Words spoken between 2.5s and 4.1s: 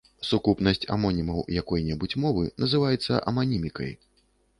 называецца аманімікай.